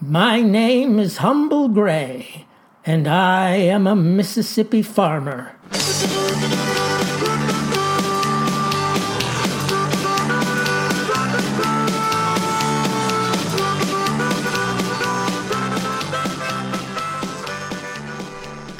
My 0.00 0.42
name 0.42 1.00
is 1.00 1.16
Humble 1.16 1.68
Gray, 1.68 2.46
and 2.86 3.08
I 3.08 3.56
am 3.56 3.88
a 3.88 3.96
Mississippi 3.96 4.80
farmer. 4.80 5.56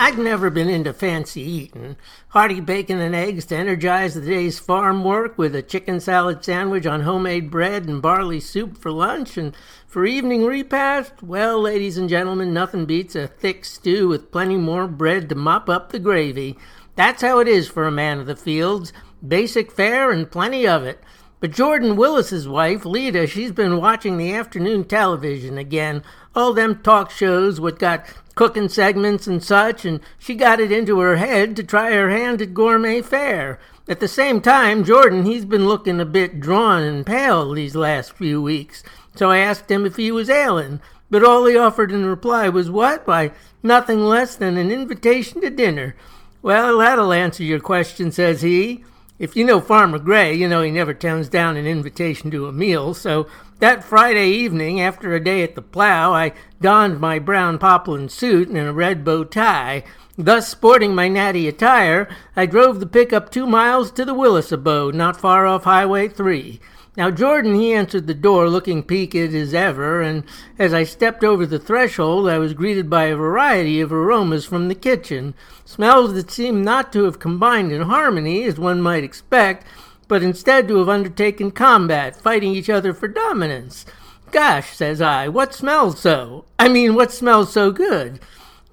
I'd 0.00 0.16
never 0.16 0.48
been 0.48 0.68
into 0.68 0.92
fancy 0.92 1.40
eating. 1.40 1.96
Hearty 2.28 2.60
bacon 2.60 3.00
and 3.00 3.16
eggs 3.16 3.46
to 3.46 3.56
energize 3.56 4.14
the 4.14 4.20
day's 4.20 4.60
farm 4.60 5.02
work 5.02 5.36
with 5.36 5.56
a 5.56 5.62
chicken 5.62 5.98
salad 5.98 6.44
sandwich 6.44 6.86
on 6.86 7.00
homemade 7.00 7.50
bread 7.50 7.88
and 7.88 8.00
barley 8.00 8.38
soup 8.38 8.78
for 8.78 8.92
lunch 8.92 9.36
and 9.36 9.56
for 9.88 10.06
evening 10.06 10.44
repast, 10.44 11.20
well, 11.20 11.60
ladies 11.60 11.98
and 11.98 12.08
gentlemen, 12.08 12.54
nothing 12.54 12.86
beats 12.86 13.16
a 13.16 13.26
thick 13.26 13.64
stew 13.64 14.06
with 14.06 14.30
plenty 14.30 14.56
more 14.56 14.86
bread 14.86 15.28
to 15.30 15.34
mop 15.34 15.68
up 15.68 15.90
the 15.90 15.98
gravy. 15.98 16.56
That's 16.94 17.22
how 17.22 17.40
it 17.40 17.48
is 17.48 17.66
for 17.66 17.84
a 17.84 17.90
man 17.90 18.20
of 18.20 18.26
the 18.26 18.36
fields. 18.36 18.92
Basic 19.26 19.72
fare 19.72 20.12
and 20.12 20.30
plenty 20.30 20.64
of 20.64 20.84
it. 20.84 21.02
But 21.40 21.52
Jordan 21.52 21.94
Willis's 21.96 22.48
wife, 22.48 22.84
Lita, 22.84 23.26
she's 23.26 23.52
been 23.52 23.76
watching 23.76 24.16
the 24.16 24.34
afternoon 24.34 24.84
television 24.84 25.56
again. 25.56 26.02
All 26.34 26.52
them 26.52 26.80
talk 26.82 27.10
shows 27.10 27.60
what 27.60 27.78
got 27.78 28.04
cooking 28.34 28.68
segments 28.68 29.26
and 29.26 29.42
such, 29.42 29.84
and 29.84 30.00
she 30.18 30.34
got 30.34 30.58
it 30.58 30.72
into 30.72 30.98
her 30.98 31.16
head 31.16 31.54
to 31.56 31.62
try 31.62 31.92
her 31.92 32.10
hand 32.10 32.42
at 32.42 32.54
gourmet 32.54 33.02
fare. 33.02 33.60
At 33.88 34.00
the 34.00 34.08
same 34.08 34.40
time, 34.40 34.84
Jordan, 34.84 35.24
he's 35.24 35.44
been 35.44 35.66
looking 35.66 36.00
a 36.00 36.04
bit 36.04 36.40
drawn 36.40 36.82
and 36.82 37.06
pale 37.06 37.52
these 37.52 37.76
last 37.76 38.12
few 38.12 38.42
weeks, 38.42 38.82
so 39.14 39.30
I 39.30 39.38
asked 39.38 39.70
him 39.70 39.86
if 39.86 39.96
he 39.96 40.10
was 40.10 40.28
ailing. 40.28 40.80
But 41.10 41.24
all 41.24 41.46
he 41.46 41.56
offered 41.56 41.90
in 41.90 42.04
reply 42.04 42.48
was 42.48 42.70
what? 42.70 43.06
Why, 43.06 43.30
nothing 43.62 44.04
less 44.04 44.34
than 44.36 44.56
an 44.56 44.70
invitation 44.70 45.40
to 45.40 45.50
dinner. 45.50 45.96
Well, 46.42 46.78
that'll 46.78 47.12
answer 47.12 47.42
your 47.42 47.60
question, 47.60 48.12
says 48.12 48.42
he. 48.42 48.84
If 49.18 49.34
you 49.34 49.44
know 49.44 49.60
Farmer 49.60 49.98
Gray, 49.98 50.32
you 50.34 50.48
know 50.48 50.62
he 50.62 50.70
never 50.70 50.94
turns 50.94 51.28
down 51.28 51.56
an 51.56 51.66
invitation 51.66 52.30
to 52.30 52.46
a 52.46 52.52
meal, 52.52 52.94
so 52.94 53.26
that 53.58 53.82
Friday 53.82 54.30
evening, 54.30 54.80
after 54.80 55.12
a 55.12 55.22
day 55.22 55.42
at 55.42 55.56
the 55.56 55.62
plow, 55.62 56.12
I 56.14 56.34
donned 56.60 57.00
my 57.00 57.18
brown 57.18 57.58
poplin 57.58 58.08
suit 58.08 58.48
and 58.48 58.56
a 58.56 58.72
red 58.72 59.04
bow 59.04 59.24
tie. 59.24 59.82
Thus 60.16 60.48
sporting 60.48 60.94
my 60.94 61.08
natty 61.08 61.48
attire, 61.48 62.08
I 62.36 62.46
drove 62.46 62.78
the 62.78 62.86
pickup 62.86 63.30
two 63.30 63.46
miles 63.46 63.90
to 63.92 64.04
the 64.04 64.14
Willis 64.14 64.52
abode, 64.52 64.94
not 64.94 65.20
far 65.20 65.46
off 65.46 65.64
Highway 65.64 66.06
3. 66.06 66.60
Now, 66.98 67.12
Jordan, 67.12 67.54
he 67.54 67.72
answered 67.72 68.08
the 68.08 68.12
door 68.12 68.50
looking 68.50 68.82
peaked 68.82 69.14
as 69.14 69.54
ever, 69.54 70.02
and 70.02 70.24
as 70.58 70.74
I 70.74 70.82
stepped 70.82 71.22
over 71.22 71.46
the 71.46 71.60
threshold, 71.60 72.28
I 72.28 72.38
was 72.38 72.54
greeted 72.54 72.90
by 72.90 73.04
a 73.04 73.14
variety 73.14 73.80
of 73.80 73.92
aromas 73.92 74.44
from 74.44 74.66
the 74.66 74.74
kitchen. 74.74 75.34
Smells 75.64 76.14
that 76.14 76.28
seemed 76.28 76.64
not 76.64 76.92
to 76.94 77.04
have 77.04 77.20
combined 77.20 77.70
in 77.70 77.82
harmony, 77.82 78.42
as 78.42 78.58
one 78.58 78.82
might 78.82 79.04
expect, 79.04 79.64
but 80.08 80.24
instead 80.24 80.66
to 80.66 80.78
have 80.78 80.88
undertaken 80.88 81.52
combat, 81.52 82.16
fighting 82.16 82.52
each 82.52 82.68
other 82.68 82.92
for 82.92 83.06
dominance. 83.06 83.86
Gosh, 84.32 84.74
says 84.74 85.00
I, 85.00 85.28
what 85.28 85.54
smells 85.54 86.00
so? 86.00 86.46
I 86.58 86.68
mean, 86.68 86.96
what 86.96 87.12
smells 87.12 87.52
so 87.52 87.70
good? 87.70 88.18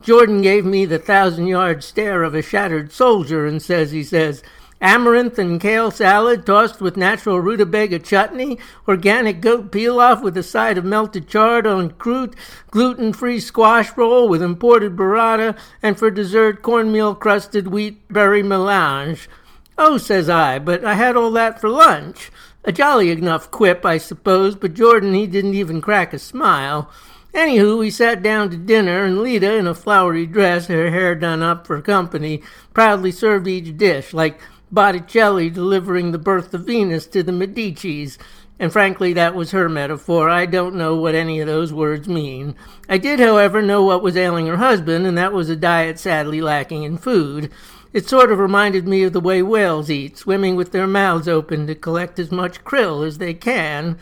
Jordan 0.02 0.42
gave 0.42 0.66
me 0.66 0.86
the 0.86 0.98
thousand 0.98 1.46
yard 1.46 1.84
stare 1.84 2.23
of 2.23 2.34
a 2.34 2.42
shattered 2.42 2.92
soldier 2.92 3.46
and 3.46 3.62
says, 3.62 3.92
he 3.92 4.03
says, 4.03 4.42
amaranth 4.86 5.39
and 5.39 5.59
kale 5.59 5.89
salad 5.89 6.45
tossed 6.45 6.80
with 6.80 6.95
natural 6.95 7.41
rutabaga 7.41 7.97
chutney, 7.97 8.59
organic 8.88 9.41
goat 9.41 9.72
pilaf 9.72 10.22
with 10.22 10.38
a 10.38 10.44
side 10.44 10.78
of 10.78 10.86
melted 10.86 11.28
chard 11.28 11.66
on 11.66 11.89
croûte, 11.89 12.36
gluten-free 12.69 13.39
squash 13.39 13.97
roll 13.97 14.30
with 14.30 14.44
imported 14.44 14.95
burrata, 14.95 15.58
and 15.81 15.97
for 15.97 16.11
dessert 16.11 16.61
cornmeal 16.61 17.16
crusted 17.16 17.67
wheat 17.67 18.08
berry 18.13 18.44
melange. 18.44 19.28
Oh, 19.75 19.97
says 19.97 20.29
I, 20.29 20.59
but 20.59 20.85
I 20.85 20.94
had 20.94 21.18
all 21.18 21.31
that 21.31 21.59
for 21.59 21.69
lunch. 21.69 22.31
A 22.63 22.72
jolly 22.72 23.09
enough 23.09 23.50
quip, 23.50 23.85
I 23.85 23.97
suppose, 23.97 24.56
but 24.56 24.75
Jordan 24.75 25.16
he 25.16 25.25
didn't 25.25 25.56
even 25.56 25.81
crack 25.81 26.13
a 26.13 26.19
smile. 26.19 26.91
Anywho, 27.34 27.79
we 27.79 27.90
sat 27.90 28.24
down 28.24 28.50
to 28.51 28.56
dinner, 28.56 29.03
and 29.03 29.22
Lita, 29.22 29.56
in 29.56 29.68
a 29.68 29.74
flowery 29.74 30.25
dress, 30.25 30.68
her 30.68 30.90
hair 30.91 31.16
done 31.16 31.44
up 31.44 31.68
for 31.68 31.81
company, 31.81 32.41
proudly 32.74 33.12
served 33.12 33.47
each 33.47 33.75
dish, 33.75 34.13
like 34.13 34.40
Botticelli 34.72 35.50
delivering 35.50 36.12
the 36.12 36.18
birth 36.18 36.53
of 36.53 36.66
Venus 36.66 37.06
to 37.08 37.24
the 37.24 37.31
Medicis. 37.31 38.18
And 38.58 38.72
frankly, 38.72 39.12
that 39.14 39.36
was 39.36 39.52
her 39.52 39.68
metaphor. 39.68 40.30
I 40.30 40.46
don't 40.46 40.76
know 40.76 40.96
what 40.96 41.16
any 41.16 41.40
of 41.40 41.48
those 41.48 41.74
words 41.74 42.08
mean. 42.08 42.56
I 42.88 42.98
did, 42.98 43.20
however, 43.20 43.62
know 43.62 43.84
what 43.84 44.02
was 44.02 44.16
ailing 44.16 44.48
her 44.48 44.58
husband, 44.58 45.06
and 45.06 45.18
that 45.18 45.34
was 45.34 45.50
a 45.50 45.56
diet 45.56 46.00
sadly 46.00 46.42
lacking 46.42 46.84
in 46.84 46.98
food. 46.98 47.52
It 47.92 48.08
sort 48.08 48.31
of 48.31 48.40
reminded 48.40 48.88
me 48.88 49.04
of 49.04 49.14
the 49.14 49.20
way 49.20 49.42
whales 49.42 49.90
eat, 49.90 50.18
swimming 50.18 50.56
with 50.56 50.72
their 50.72 50.88
mouths 50.88 51.28
open 51.28 51.68
to 51.68 51.75
collect 51.75 52.20
as 52.20 52.31
much 52.31 52.64
krill 52.64 53.06
as 53.06 53.18
they 53.18 53.34
can. 53.34 53.98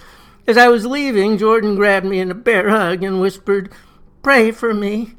As 0.46 0.58
I 0.58 0.68
was 0.68 0.86
leaving, 0.86 1.38
Jordan 1.38 1.76
grabbed 1.76 2.06
me 2.06 2.20
in 2.20 2.30
a 2.30 2.36
bear 2.36 2.70
hug 2.70 3.04
and 3.04 3.22
whispered, 3.22 3.72
Pray 4.22 4.52
for 4.52 4.74
me. 4.74 5.14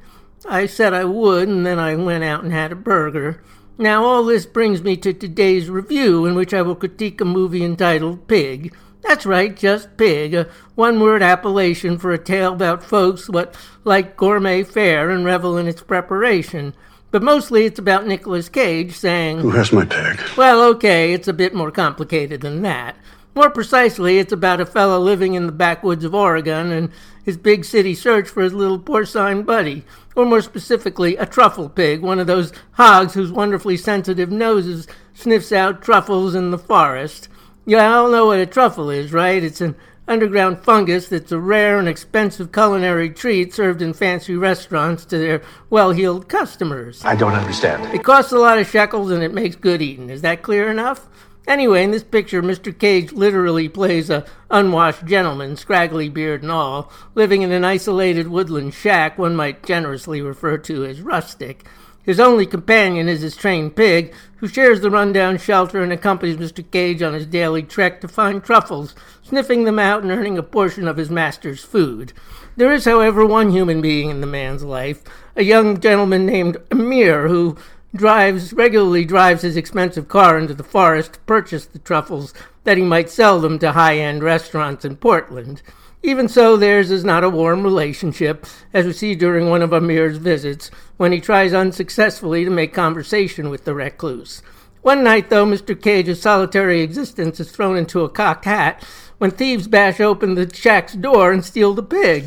I 0.47 0.67
said 0.67 0.93
I 0.93 1.05
would, 1.05 1.49
and 1.49 1.65
then 1.65 1.79
I 1.79 1.95
went 1.95 2.25
out 2.25 2.45
and 2.45 2.53
had 2.53 2.73
a 2.73 2.77
burger. 2.77 3.43
Now, 3.77 4.05
all 4.05 4.25
this 4.25 4.47
brings 4.47 4.83
me 4.83 4.97
to 4.99 5.13
today's 5.13 5.69
review, 5.69 6.27
in 6.27 6.35
which 6.35 6.55
I 6.55 6.63
will 6.63 6.77
critique 6.77 7.21
a 7.21 7.25
movie 7.25 7.65
entitled 7.65 8.29
Pig. 8.29 8.73
That's 9.03 9.27
right, 9.27 9.55
just 9.55 9.97
pig, 9.99 10.33
a 10.33 10.49
one 10.77 10.99
word 10.99 11.23
appellation 11.23 11.99
for 11.99 12.13
a 12.13 12.19
tale 12.19 12.55
about 12.55 12.83
folks 12.83 13.29
what 13.29 13.55
like 13.85 14.17
gourmet 14.17 14.63
fare 14.63 15.11
and 15.11 15.25
revel 15.27 15.59
in 15.59 15.69
its 15.69 15.83
preparation. 15.83 16.75
But 17.11 17.23
mostly 17.23 17.67
it's 17.67 17.79
about 17.79 18.07
Nicolas 18.07 18.49
Cage 18.49 18.97
saying, 18.97 19.39
Who 19.39 19.51
has 19.51 19.73
my 19.73 19.85
pig? 19.85 20.19
Well, 20.37 20.63
okay, 20.71 21.13
it's 21.13 21.29
a 21.29 21.35
bit 21.35 21.55
more 21.55 21.71
complicated 21.71 22.41
than 22.41 22.63
that. 22.63 22.97
More 23.35 23.51
precisely, 23.51 24.19
it's 24.19 24.33
about 24.33 24.61
a 24.61 24.67
fellow 24.67 25.01
living 25.01 25.35
in 25.35 25.47
the 25.47 25.53
backwoods 25.53 26.05
of 26.05 26.15
Oregon 26.15 26.71
and 26.71 26.91
his 27.25 27.37
big 27.37 27.65
city 27.65 27.95
search 27.95 28.29
for 28.29 28.43
his 28.43 28.53
little 28.53 28.79
porcine 28.79 29.45
buddy, 29.45 29.85
or 30.15 30.25
more 30.25 30.41
specifically, 30.41 31.17
a 31.17 31.27
truffle 31.27 31.69
pig, 31.69 32.01
one 32.01 32.21
of 32.21 32.29
those 32.29 32.53
hogs 32.73 33.15
whose 33.15 33.33
wonderfully 33.33 33.77
sensitive 33.77 34.31
noses 34.31 34.87
sniffs 35.15 35.51
out 35.51 35.83
truffles 35.83 36.35
in 36.35 36.53
the 36.53 36.59
forest. 36.59 37.29
You 37.67 37.79
all 37.79 38.09
know 38.09 38.27
what 38.27 38.39
a 38.39 38.47
truffle 38.47 38.91
is, 38.91 39.13
right? 39.13 39.43
It's 39.43 39.61
an 39.61 39.75
underground 40.07 40.63
fungus 40.63 41.09
that's 41.09 41.33
a 41.33 41.41
rare 41.41 41.79
and 41.79 41.89
expensive 41.89 42.53
culinary 42.53 43.11
treat 43.11 43.55
served 43.55 43.83
in 43.83 43.95
fancy 43.95 44.37
restaurants 44.37 45.05
to 45.07 45.19
their 45.19 45.43
well 45.71 45.91
heeled 45.91 46.29
customers. 46.29 47.03
I 47.05 47.17
don't 47.17 47.33
understand. 47.33 47.93
It 47.95 48.05
costs 48.05 48.31
a 48.31 48.39
lot 48.39 48.59
of 48.59 48.69
shekels 48.69 49.11
and 49.11 49.23
it 49.23 49.33
makes 49.33 49.57
good 49.57 49.83
eating. 49.83 50.11
Is 50.11 50.23
that 50.23 50.43
clear 50.43 50.71
enough? 50.71 51.09
Anyway, 51.47 51.85
in 51.85 51.91
this 51.91 52.03
picture, 52.03 52.43
Mr. 52.43 52.77
Cage 52.77 53.13
literally 53.13 53.69
plays 53.69 54.09
a 54.09 54.25
unwashed 54.51 55.05
gentleman, 55.05 55.57
scraggly 55.57 56.09
beard 56.09 56.43
and 56.43 56.51
all, 56.51 56.91
living 57.15 57.43
in 57.43 57.53
an 57.53 57.65
isolated 57.65 58.29
woodland 58.29 58.73
shack 58.73 59.19
one 59.19 59.37
might 59.37 59.63
generously 59.63 60.23
refer 60.23 60.57
to 60.57 60.85
as 60.85 61.03
rustic. 61.03 61.67
His 62.05 62.21
only 62.21 62.45
companion 62.45 63.09
is 63.09 63.23
his 63.23 63.37
trained 63.37 63.77
pig, 63.77 64.15
who 64.37 64.47
shares 64.47 64.81
the 64.81 64.91
rundown 64.91 65.39
shelter 65.39 65.83
and 65.83 65.93
accompanies 65.93 66.37
Mr. 66.37 66.65
Cage 66.71 67.03
on 67.03 67.15
his 67.15 67.27
daily 67.27 67.63
trek 67.63 68.01
to 68.03 68.09
find 68.09 68.45
truffles, 68.45 68.95
sniffing 69.23 69.65
them 69.65 69.79
out 69.79 70.03
and 70.03 70.13
earning 70.13 70.37
a 70.37 70.43
portion 70.43 70.87
of 70.87 70.99
his 70.99 71.09
master's 71.09 71.65
food. 71.65 72.13
There 72.57 72.73
is, 72.73 72.85
however, 72.85 73.25
one 73.25 73.51
human 73.51 73.81
being 73.81 74.11
in 74.11 74.21
the 74.21 74.27
man's 74.27 74.63
life, 74.63 75.03
a 75.35 75.43
young 75.43 75.81
gentleman 75.81 76.27
named 76.27 76.59
Amir, 76.71 77.29
who 77.29 77.57
drives 77.95 78.53
regularly 78.53 79.05
drives 79.05 79.43
his 79.43 79.57
expensive 79.57 80.09
car 80.09 80.39
into 80.39 80.55
the 80.55 80.65
forest 80.65 81.15
to 81.15 81.21
purchase 81.21 81.67
the 81.67 81.79
truffles 81.79 82.35
that 82.65 82.77
he 82.77 82.83
might 82.83 83.11
sell 83.11 83.41
them 83.41 83.59
to 83.59 83.73
high-end 83.73 84.23
restaurants 84.23 84.85
in 84.85 84.97
Portland. 84.97 85.63
Even 86.03 86.29
so, 86.29 86.57
theirs 86.57 86.91
is 86.91 87.05
not 87.05 87.25
a 87.25 87.31
warm 87.31 87.63
relationship, 87.63 88.45
as 88.75 88.85
we 88.85 88.93
see 88.93 89.15
during 89.15 89.49
one 89.49 89.63
of 89.63 89.73
Amir's 89.73 90.19
visits, 90.19 90.71
when 90.99 91.13
he 91.13 91.21
tries 91.21 91.55
unsuccessfully 91.55 92.45
to 92.45 92.51
make 92.51 92.75
conversation 92.75 93.49
with 93.49 93.65
the 93.65 93.75
recluse. 93.75 94.43
One 94.83 95.03
night, 95.03 95.31
though, 95.31 95.47
Mr. 95.47 95.81
Cage's 95.81 96.21
solitary 96.21 96.83
existence 96.83 97.41
is 97.41 97.51
thrown 97.51 97.79
into 97.79 98.03
a 98.03 98.11
cocked 98.11 98.45
hat 98.45 98.85
when 99.17 99.31
thieves 99.31 99.67
bash 99.67 99.99
open 99.99 100.35
the 100.35 100.55
shack's 100.55 100.93
door 100.93 101.33
and 101.33 101.43
steal 101.43 101.73
the 101.73 101.83
pig. 101.83 102.25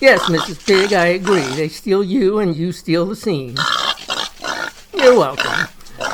Yes, 0.00 0.22
Mrs. 0.30 0.64
Pig, 0.64 0.92
I 0.92 1.06
agree. 1.06 1.42
They 1.42 1.68
steal 1.68 2.04
you, 2.04 2.38
and 2.38 2.54
you 2.54 2.70
steal 2.70 3.06
the 3.06 3.16
scene. 3.16 3.56
You're 5.00 5.18
welcome. 5.18 5.66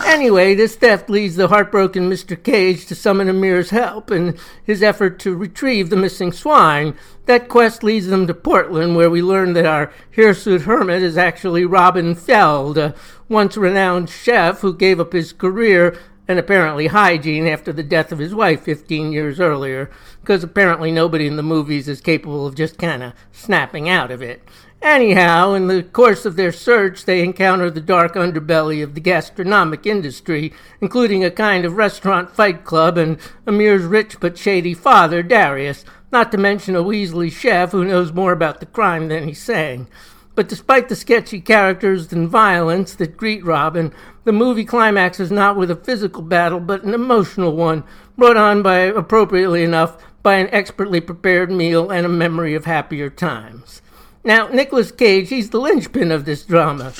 Anyway, 0.05 0.55
this 0.55 0.77
theft 0.77 1.11
leads 1.11 1.35
the 1.35 1.49
heartbroken 1.49 2.09
Mr. 2.09 2.41
Cage 2.41 2.87
to 2.87 2.95
summon 2.95 3.29
Amir's 3.29 3.71
help 3.71 4.13
in 4.13 4.39
his 4.63 4.81
effort 4.81 5.19
to 5.19 5.35
retrieve 5.35 5.91
the 5.91 5.97
missing 5.97 6.31
swine. 6.31 6.95
That 7.25 7.49
quest 7.49 7.83
leads 7.83 8.07
them 8.07 8.29
to 8.29 8.35
Portland, 8.35 8.95
where 8.95 9.11
we 9.11 9.23
learn 9.23 9.55
that 9.55 9.67
our 9.67 9.93
hirsute 10.15 10.63
hermit 10.63 11.03
is 11.03 11.19
actually 11.19 11.65
Robin 11.65 12.15
Feld, 12.15 12.79
a 12.79 12.95
once 13.29 13.57
renowned 13.57 14.09
chef 14.09 14.61
who 14.61 14.73
gave 14.73 15.01
up 15.01 15.13
his 15.13 15.33
career 15.33 15.99
and 16.29 16.39
apparently 16.39 16.89
hygiene 16.89 17.47
after 17.47 17.73
the 17.73 17.83
death 17.83 18.13
of 18.13 18.19
his 18.19 18.35
wife 18.35 18.63
15 18.63 19.13
years 19.13 19.39
earlier, 19.39 19.91
because 20.21 20.43
apparently 20.43 20.91
nobody 20.91 21.27
in 21.27 21.37
the 21.37 21.43
movies 21.43 21.89
is 21.89 22.01
capable 22.01 22.47
of 22.47 22.55
just 22.55 22.79
kind 22.79 23.03
of 23.03 23.13
snapping 23.33 23.89
out 23.89 24.11
of 24.11 24.23
it. 24.23 24.43
Anyhow, 24.83 25.55
in 25.55 25.69
the 25.69 25.83
course 25.83 26.27
of 26.27 26.37
their 26.37 26.53
search, 26.53 27.05
they 27.05 27.23
encounter 27.23 27.71
the 27.71 27.81
dark 27.81 28.15
underbelly 28.15 28.83
of 28.83 28.95
the 28.95 29.01
gastronomic 29.01 29.87
industry, 29.87 30.53
including 30.81 31.25
a 31.25 31.31
kind 31.31 31.65
of 31.65 31.77
restaurant 31.77 32.31
fight 32.31 32.65
club 32.65 32.99
and 32.99 33.19
Amir's 33.47 33.85
rich 33.85 34.21
but 34.21 34.37
shady 34.37 34.75
father, 34.75 35.23
Darius, 35.23 35.85
not 36.13 36.31
to 36.33 36.39
mention 36.39 36.77
a 36.77 36.83
Weasley 36.83 37.33
chef 37.33 37.73
who 37.73 37.85
knows 37.85 38.13
more 38.13 38.33
about 38.33 38.61
the 38.61 38.67
crime 38.67 39.09
than 39.09 39.27
he's 39.27 39.43
saying. 39.43 39.89
But 40.37 40.49
despite 40.49 40.89
the 40.89 40.95
sketchy 40.95 41.41
characters 41.41 42.13
and 42.13 42.29
violence 42.29 42.95
that 42.95 43.17
greet 43.17 43.45
Robin, 43.45 43.93
the 44.25 44.33
movie 44.33 44.67
climaxes 44.67 45.33
not 45.33 45.57
with 45.57 45.71
a 45.71 45.77
physical 45.77 46.23
battle, 46.23 46.61
but 46.61 46.85
an 46.85 46.93
emotional 46.93 47.57
one, 47.57 47.83
brought 48.19 48.37
on 48.37 48.63
by, 48.63 48.81
appropriately 48.81 49.65
enough, 49.65 49.97
by 50.23 50.35
an 50.35 50.49
expertly 50.53 51.01
prepared 51.01 51.51
meal 51.51 51.91
and 51.91 52.05
a 52.05 52.11
memory 52.11 52.55
of 52.55 52.67
happier 52.67 53.09
times. 53.09 53.81
Now, 54.25 54.49
Nicolas 54.49 54.93
Cage, 54.93 55.31
he's 55.31 55.51
the 55.51 55.61
linchpin 55.61 56.13
of 56.13 56.27
this 56.27 56.45
drama. 56.45 56.93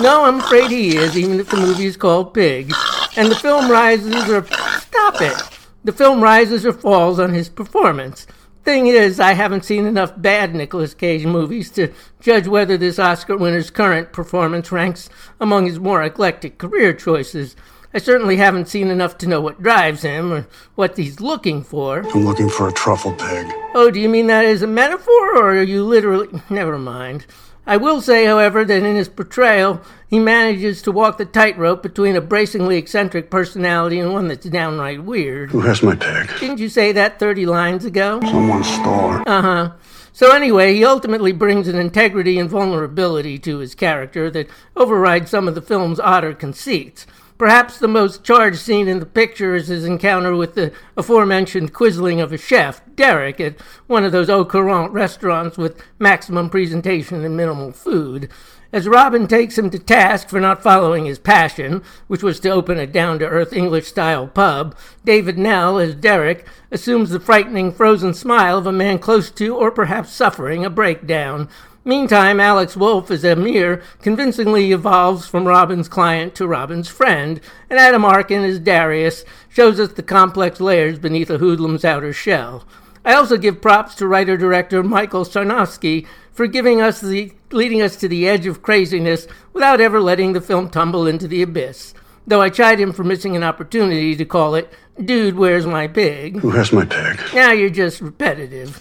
No, 0.00 0.24
I'm 0.24 0.40
afraid 0.40 0.70
he 0.70 0.96
is, 0.96 1.16
even 1.16 1.40
if 1.40 1.48
the 1.48 1.56
movie 1.56 1.86
is 1.86 1.96
called 1.96 2.34
Pig. 2.34 2.72
And 3.16 3.30
the 3.30 3.36
film 3.36 3.70
rises 3.70 4.28
or. 4.28 4.44
Stop 4.46 5.22
it! 5.22 5.40
The 5.84 5.92
film 5.92 6.22
rises 6.22 6.66
or 6.66 6.72
falls 6.72 7.18
on 7.18 7.32
his 7.32 7.48
performance. 7.48 8.26
Thing 8.64 8.88
is, 8.88 9.18
I 9.18 9.32
haven't 9.32 9.64
seen 9.64 9.86
enough 9.86 10.12
bad 10.16 10.54
Nicolas 10.54 10.92
Cage 10.92 11.24
movies 11.24 11.70
to 11.72 11.92
judge 12.20 12.46
whether 12.46 12.76
this 12.76 12.98
Oscar 12.98 13.36
winner's 13.36 13.70
current 13.70 14.12
performance 14.12 14.70
ranks 14.70 15.08
among 15.40 15.66
his 15.66 15.78
more 15.78 16.02
eclectic 16.02 16.58
career 16.58 16.92
choices. 16.92 17.56
I 17.94 17.98
certainly 17.98 18.36
haven't 18.36 18.68
seen 18.68 18.88
enough 18.88 19.18
to 19.18 19.26
know 19.26 19.40
what 19.40 19.62
drives 19.62 20.02
him 20.02 20.32
or 20.32 20.46
what 20.74 20.96
he's 20.96 21.20
looking 21.20 21.64
for. 21.64 22.06
I'm 22.14 22.24
looking 22.24 22.50
for 22.50 22.68
a 22.68 22.72
truffle 22.72 23.14
pig. 23.14 23.46
Oh, 23.74 23.90
do 23.90 23.98
you 23.98 24.08
mean 24.08 24.26
that 24.28 24.44
as 24.44 24.62
a 24.62 24.66
metaphor, 24.66 25.36
or 25.36 25.56
are 25.56 25.62
you 25.62 25.84
literally. 25.84 26.28
Never 26.50 26.78
mind. 26.78 27.26
I 27.66 27.76
will 27.76 28.00
say, 28.00 28.24
however, 28.24 28.64
that 28.64 28.82
in 28.82 28.96
his 28.96 29.08
portrayal, 29.08 29.80
he 30.08 30.18
manages 30.18 30.82
to 30.82 30.92
walk 30.92 31.18
the 31.18 31.24
tightrope 31.24 31.82
between 31.82 32.16
a 32.16 32.20
bracingly 32.20 32.76
eccentric 32.76 33.30
personality 33.30 34.00
and 34.00 34.12
one 34.12 34.28
that's 34.28 34.46
downright 34.46 35.04
weird. 35.04 35.50
Who 35.50 35.60
has 35.60 35.82
my 35.82 35.94
pig? 35.94 36.30
Didn't 36.40 36.58
you 36.58 36.68
say 36.68 36.92
that 36.92 37.18
30 37.18 37.46
lines 37.46 37.84
ago? 37.84 38.20
Someone 38.22 38.64
stole 38.64 39.16
it. 39.16 39.28
Uh 39.28 39.42
huh. 39.42 39.72
So, 40.12 40.32
anyway, 40.32 40.74
he 40.74 40.84
ultimately 40.84 41.32
brings 41.32 41.68
an 41.68 41.78
integrity 41.78 42.38
and 42.38 42.50
vulnerability 42.50 43.38
to 43.40 43.58
his 43.58 43.74
character 43.74 44.30
that 44.30 44.48
overrides 44.76 45.30
some 45.30 45.46
of 45.46 45.54
the 45.54 45.62
film's 45.62 46.00
odder 46.00 46.34
conceits. 46.34 47.06
Perhaps 47.38 47.78
the 47.78 47.88
most 47.88 48.22
charged 48.22 48.58
scene 48.58 48.86
in 48.86 49.00
the 49.00 49.06
picture 49.06 49.54
is 49.54 49.68
his 49.68 49.86
encounter 49.86 50.36
with 50.36 50.56
the 50.56 50.72
aforementioned 50.96 51.72
quisling 51.72 52.22
of 52.22 52.34
a 52.34 52.36
chef, 52.36 52.82
Derek, 52.96 53.40
at 53.40 53.60
one 53.86 54.04
of 54.04 54.12
those 54.12 54.30
au 54.30 54.44
courant 54.44 54.92
restaurants 54.92 55.58
with 55.58 55.82
maximum 55.98 56.50
presentation 56.50 57.24
and 57.24 57.36
minimal 57.36 57.72
food. 57.72 58.28
As 58.72 58.86
Robin 58.86 59.26
takes 59.26 59.58
him 59.58 59.68
to 59.70 59.80
task 59.80 60.28
for 60.28 60.38
not 60.38 60.62
following 60.62 61.04
his 61.04 61.18
passion, 61.18 61.82
which 62.06 62.22
was 62.22 62.38
to 62.40 62.50
open 62.50 62.78
a 62.78 62.86
down 62.86 63.18
to 63.18 63.26
earth 63.26 63.52
English 63.52 63.88
style 63.88 64.28
pub, 64.28 64.76
David 65.04 65.36
Knell, 65.36 65.78
as 65.78 65.96
Derek, 65.96 66.46
assumes 66.70 67.10
the 67.10 67.18
frightening 67.18 67.72
frozen 67.72 68.14
smile 68.14 68.58
of 68.58 68.66
a 68.66 68.72
man 68.72 69.00
close 69.00 69.28
to 69.32 69.56
or 69.56 69.72
perhaps 69.72 70.12
suffering 70.12 70.64
a 70.64 70.70
breakdown. 70.70 71.48
Meantime, 71.82 72.38
Alex 72.38 72.76
Wolff 72.76 73.10
as 73.10 73.24
Amir 73.24 73.82
convincingly 74.02 74.70
evolves 74.70 75.26
from 75.26 75.48
Robin's 75.48 75.88
client 75.88 76.34
to 76.36 76.46
Robin's 76.46 76.88
friend, 76.88 77.40
and 77.68 77.78
Adam 77.78 78.04
Arkin 78.04 78.44
as 78.44 78.60
Darius 78.60 79.24
shows 79.50 79.78
us 79.78 79.92
the 79.92 80.02
complex 80.02 80.60
layers 80.60 80.98
beneath 80.98 81.28
a 81.28 81.36
hoodlum's 81.36 81.84
outer 81.84 82.12
shell. 82.12 82.64
I 83.04 83.14
also 83.14 83.36
give 83.36 83.60
props 83.60 83.94
to 83.96 84.06
writer-director 84.06 84.82
Michael 84.82 85.24
Sarnoski 85.24 86.06
for 86.32 86.46
giving 86.46 86.80
us 86.80 87.00
the 87.00 87.32
leading 87.50 87.82
us 87.82 87.96
to 87.96 88.08
the 88.08 88.28
edge 88.28 88.46
of 88.46 88.62
craziness 88.62 89.26
without 89.52 89.80
ever 89.80 90.00
letting 90.00 90.32
the 90.32 90.40
film 90.40 90.70
tumble 90.70 91.06
into 91.06 91.26
the 91.26 91.42
abyss. 91.42 91.92
Though 92.26 92.40
I 92.40 92.48
chide 92.48 92.78
him 92.78 92.92
for 92.92 93.02
missing 93.02 93.34
an 93.34 93.42
opportunity 93.42 94.14
to 94.14 94.24
call 94.24 94.54
it 94.54 94.72
Dude, 95.04 95.36
Where's 95.36 95.66
My 95.66 95.88
Pig? 95.88 96.38
Who 96.40 96.50
has 96.50 96.72
my 96.72 96.84
pig? 96.84 97.20
Now 97.34 97.52
you're 97.52 97.70
just 97.70 98.00
repetitive. 98.00 98.76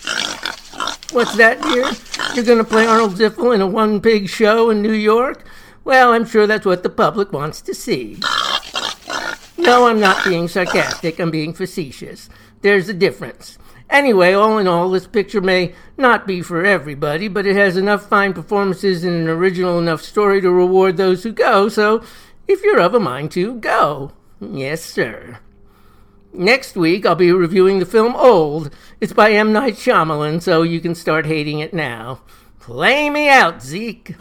What's 1.11 1.35
that, 1.37 1.61
dear? 1.63 1.89
You're 2.35 2.45
going 2.45 2.59
to 2.59 2.63
play 2.63 2.85
Arnold 2.85 3.15
Ziffel 3.15 3.55
in 3.55 3.61
a 3.61 3.67
one 3.67 3.99
pig 4.01 4.29
show 4.29 4.69
in 4.69 4.81
New 4.81 4.93
York? 4.93 5.43
Well, 5.83 6.13
I'm 6.13 6.25
sure 6.25 6.45
that's 6.45 6.65
what 6.65 6.83
the 6.83 6.89
public 6.89 7.33
wants 7.33 7.61
to 7.61 7.73
see. 7.73 8.19
No, 9.59 9.87
I'm 9.87 9.99
not 9.99 10.23
being 10.23 10.47
sarcastic, 10.47 11.19
I'm 11.19 11.31
being 11.31 11.53
facetious. 11.53 12.29
There's 12.61 12.87
a 12.87 12.93
difference. 12.93 13.57
Anyway, 13.89 14.33
all 14.33 14.57
in 14.57 14.67
all, 14.67 14.89
this 14.89 15.05
picture 15.05 15.41
may 15.41 15.73
not 15.97 16.25
be 16.25 16.41
for 16.41 16.65
everybody, 16.65 17.27
but 17.27 17.45
it 17.45 17.55
has 17.55 17.75
enough 17.75 18.07
fine 18.07 18.33
performances 18.33 19.03
and 19.03 19.15
an 19.15 19.27
original 19.27 19.77
enough 19.77 20.01
story 20.01 20.39
to 20.41 20.49
reward 20.49 20.95
those 20.95 21.23
who 21.23 21.33
go, 21.33 21.67
so 21.67 22.01
if 22.47 22.63
you're 22.63 22.79
of 22.79 22.93
a 22.93 22.99
mind 22.99 23.31
to, 23.31 23.55
go. 23.55 24.13
Yes, 24.39 24.83
sir. 24.83 25.39
Next 26.31 26.75
week, 26.75 27.05
I'll 27.05 27.15
be 27.15 27.31
reviewing 27.31 27.79
the 27.79 27.85
film 27.85 28.15
Old. 28.15 28.73
It's 29.01 29.13
by 29.13 29.31
M. 29.31 29.51
Night 29.51 29.73
Shyamalan, 29.73 30.41
so 30.41 30.61
you 30.61 30.79
can 30.79 30.95
start 30.95 31.25
hating 31.25 31.59
it 31.59 31.73
now. 31.73 32.21
Play 32.59 33.09
me 33.09 33.27
out, 33.27 33.61
Zeke. 33.61 34.15